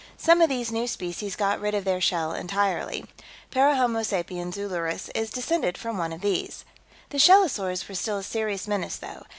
[0.17, 3.05] Some of these new species got rid of their shell entirely.
[3.51, 6.65] Parahomo sapiens Ulleris is descended from one of these.
[7.09, 9.27] "The shellosaurs were still a serious menace, though.